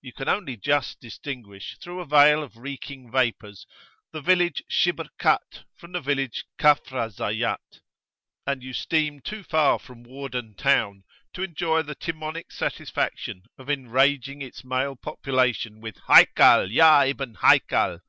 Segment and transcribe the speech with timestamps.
[0.00, 3.66] You can only just distinguish through a veil of reeking vapours
[4.10, 7.80] the village Shibr Katt from the village Kafr al Zayyat,
[8.46, 11.04] and you steam too far from Wardan town
[11.34, 16.70] to enjoy the Timonic satisfaction of enraging its male population with "Haykal!
[16.72, 18.00] ya ibn Haykal!